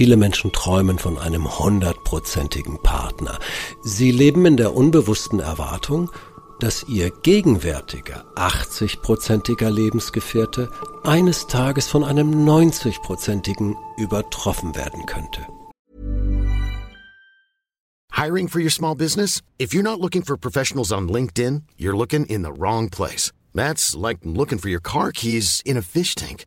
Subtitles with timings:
[0.00, 3.38] Viele Menschen träumen von einem hundertprozentigen Partner.
[3.82, 6.10] Sie leben in der unbewussten Erwartung,
[6.58, 10.70] dass ihr gegenwärtiger 80-prozentiger Lebensgefährte
[11.04, 15.46] eines Tages von einem 90-prozentigen übertroffen werden könnte.
[18.14, 19.42] Hiring for your small business?
[19.58, 23.32] If you're not looking for professionals on LinkedIn, you're looking in the wrong place.
[23.54, 26.46] That's like looking for your car keys in a fish tank.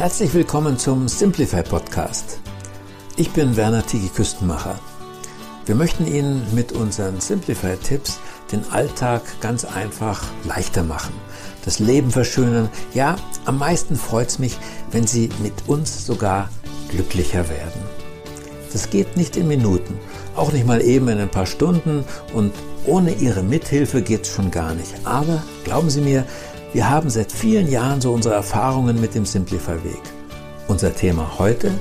[0.00, 2.40] Herzlich willkommen zum Simplify Podcast.
[3.18, 4.78] Ich bin Werner Tigi Küstenmacher.
[5.66, 8.18] Wir möchten Ihnen mit unseren Simplify-Tipps
[8.50, 11.12] den Alltag ganz einfach leichter machen,
[11.66, 12.70] das Leben verschönern.
[12.94, 14.56] Ja, am meisten freut es mich,
[14.90, 16.48] wenn Sie mit uns sogar
[16.88, 17.82] glücklicher werden.
[18.72, 19.98] Das geht nicht in Minuten,
[20.34, 22.54] auch nicht mal eben in ein paar Stunden und
[22.86, 24.94] ohne Ihre Mithilfe geht es schon gar nicht.
[25.04, 26.24] Aber glauben Sie mir,
[26.72, 30.00] wir haben seit vielen Jahren so unsere Erfahrungen mit dem Simplify-Weg.
[30.68, 31.72] Unser Thema heute?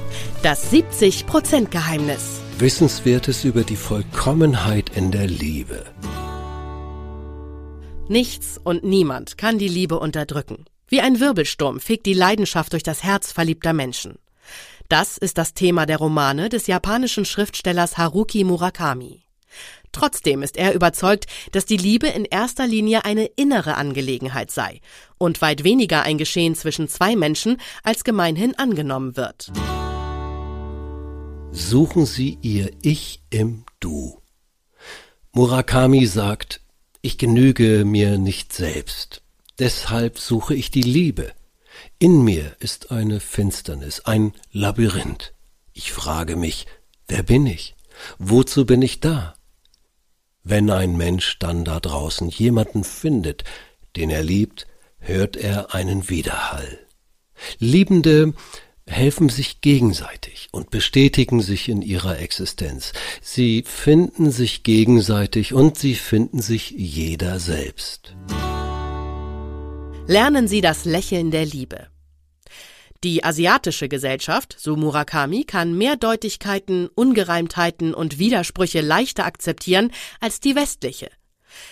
[0.42, 2.42] Das 70%-Geheimnis.
[2.58, 5.86] Wissenswertes über die Vollkommenheit in der Liebe.
[8.08, 10.66] Nichts und niemand kann die Liebe unterdrücken.
[10.88, 14.18] Wie ein Wirbelsturm fegt die Leidenschaft durch das Herz verliebter Menschen.
[14.88, 19.22] Das ist das Thema der Romane des japanischen Schriftstellers Haruki Murakami.
[19.92, 24.81] Trotzdem ist er überzeugt, dass die Liebe in erster Linie eine innere Angelegenheit sei
[25.18, 29.52] und weit weniger ein Geschehen zwischen zwei Menschen als gemeinhin angenommen wird.
[31.52, 34.22] Suchen Sie Ihr Ich im Du.
[35.31, 36.62] Murakami sagt,
[37.02, 39.22] ich genüge mir nicht selbst.
[39.58, 41.31] Deshalb suche ich die Liebe.
[41.97, 45.34] In mir ist eine Finsternis, ein Labyrinth.
[45.74, 46.66] Ich frage mich,
[47.08, 47.75] wer bin ich?
[48.18, 49.34] Wozu bin ich da?
[50.50, 53.44] Wenn ein Mensch dann da draußen jemanden findet,
[53.96, 54.66] den er liebt,
[54.98, 56.80] hört er einen Widerhall.
[57.60, 58.34] Liebende
[58.88, 62.94] helfen sich gegenseitig und bestätigen sich in ihrer Existenz.
[63.22, 68.16] Sie finden sich gegenseitig und sie finden sich jeder selbst.
[70.08, 71.90] Lernen Sie das Lächeln der Liebe.
[73.04, 81.10] Die asiatische Gesellschaft, so Murakami, kann Mehrdeutigkeiten, Ungereimtheiten und Widersprüche leichter akzeptieren als die westliche.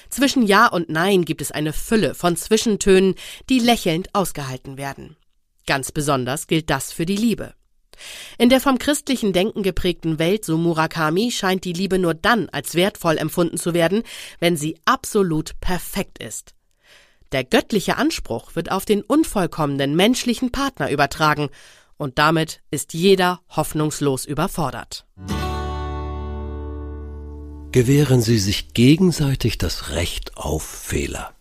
[0.09, 3.15] Zwischen Ja und Nein gibt es eine Fülle von Zwischentönen,
[3.49, 5.17] die lächelnd ausgehalten werden.
[5.65, 7.53] Ganz besonders gilt das für die Liebe.
[8.37, 12.75] In der vom christlichen Denken geprägten Welt, so Murakami, scheint die Liebe nur dann als
[12.75, 14.03] wertvoll empfunden zu werden,
[14.39, 16.53] wenn sie absolut perfekt ist.
[17.31, 21.49] Der göttliche Anspruch wird auf den unvollkommenen menschlichen Partner übertragen,
[21.97, 25.05] und damit ist jeder hoffnungslos überfordert.
[27.71, 31.33] Gewähren Sie sich gegenseitig das Recht auf Fehler.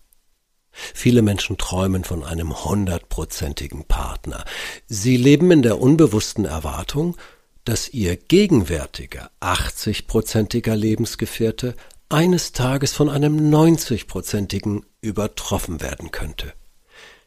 [0.70, 4.44] Viele Menschen träumen von einem hundertprozentigen Partner.
[4.86, 7.16] Sie leben in der unbewussten Erwartung,
[7.64, 11.74] dass ihr gegenwärtiger 80-prozentiger Lebensgefährte
[12.08, 16.52] eines Tages von einem 90-prozentigen übertroffen werden könnte.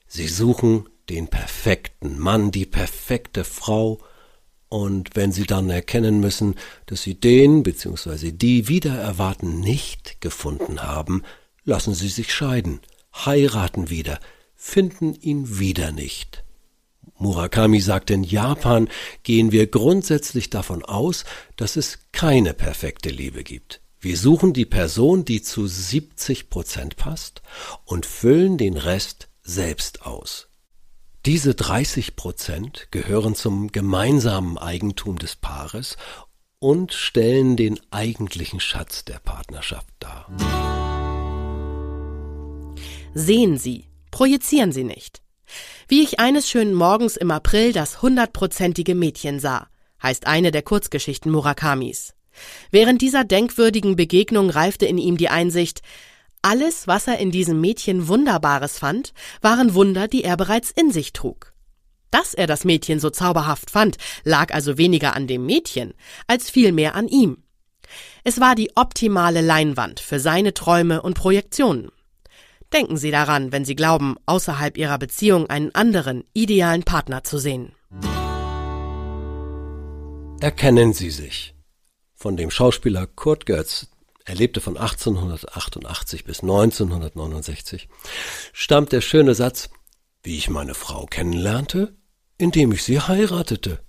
[0.07, 4.00] Sie suchen den perfekten Mann, die perfekte Frau,
[4.69, 8.31] und wenn sie dann erkennen müssen, dass sie den bzw.
[8.31, 11.23] die wieder erwarten nicht gefunden haben,
[11.63, 12.79] lassen sie sich scheiden
[13.25, 14.19] heiraten wieder,
[14.56, 16.44] finden ihn wieder nicht.
[17.17, 18.88] Murakami sagt, in Japan
[19.23, 21.25] gehen wir grundsätzlich davon aus,
[21.57, 23.81] dass es keine perfekte Liebe gibt.
[24.01, 27.41] Wir suchen die Person, die zu 70 Prozent passt
[27.83, 30.47] und füllen den Rest selbst aus.
[31.25, 35.97] Diese 30 Prozent gehören zum gemeinsamen Eigentum des Paares
[36.59, 40.29] und stellen den eigentlichen Schatz der Partnerschaft dar.
[43.13, 45.22] Sehen Sie, projizieren Sie nicht.
[45.90, 49.67] Wie ich eines schönen Morgens im April das hundertprozentige Mädchen sah,
[50.02, 52.13] heißt eine der Kurzgeschichten Murakamis.
[52.72, 55.82] Während dieser denkwürdigen Begegnung reifte in ihm die Einsicht,
[56.41, 61.12] alles, was er in diesem Mädchen Wunderbares fand, waren Wunder, die er bereits in sich
[61.12, 61.53] trug.
[62.12, 65.94] Dass er das Mädchen so zauberhaft fand, lag also weniger an dem Mädchen,
[66.28, 67.44] als vielmehr an ihm.
[68.24, 71.90] Es war die optimale Leinwand für seine Träume und Projektionen.
[72.74, 77.74] Denken Sie daran, wenn Sie glauben, außerhalb Ihrer Beziehung einen anderen, idealen Partner zu sehen.
[80.40, 81.56] Erkennen Sie sich.
[82.19, 83.87] Von dem Schauspieler Kurt Götz,
[84.25, 87.87] er lebte von 1888 bis 1969,
[88.51, 89.69] stammt der schöne Satz,
[90.21, 91.95] wie ich meine Frau kennenlernte,
[92.37, 93.79] indem ich sie heiratete.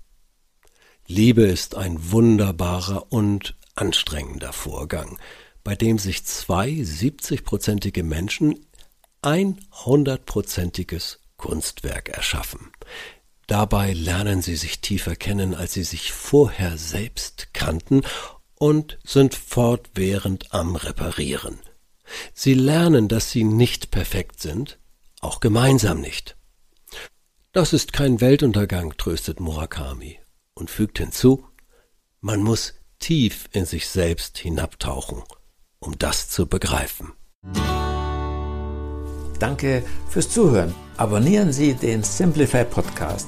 [1.06, 5.18] Liebe ist ein wunderbarer und anstrengender Vorgang,
[5.64, 8.64] bei dem sich zwei 70-prozentige Menschen
[9.22, 12.70] ein hundertprozentiges Kunstwerk erschaffen.
[13.50, 18.02] Dabei lernen sie sich tiefer kennen, als sie sich vorher selbst kannten
[18.54, 21.58] und sind fortwährend am Reparieren.
[22.32, 24.78] Sie lernen, dass sie nicht perfekt sind,
[25.20, 26.36] auch gemeinsam nicht.
[27.50, 30.20] Das ist kein Weltuntergang, tröstet Murakami
[30.54, 31.44] und fügt hinzu,
[32.20, 35.24] man muss tief in sich selbst hinabtauchen,
[35.80, 37.14] um das zu begreifen.
[39.40, 40.72] Danke fürs Zuhören.
[41.00, 43.26] Abonnieren Sie den Simplify Podcast.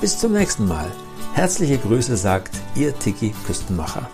[0.00, 0.90] Bis zum nächsten Mal.
[1.34, 4.10] Herzliche Grüße sagt Ihr Tiki Küstenmacher.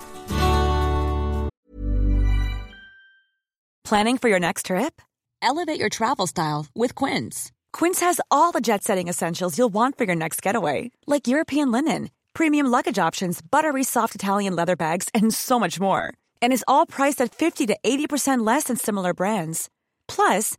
[3.82, 5.00] Planning for your next trip?
[5.40, 7.50] Elevate your travel style with Quince.
[7.72, 11.72] Quince has all the jet setting essentials you'll want for your next getaway, like European
[11.72, 16.12] linen, premium luggage options, buttery soft Italian leather bags, and so much more.
[16.42, 19.70] And is all priced at 50 to 80% less than similar brands.
[20.08, 20.58] Plus,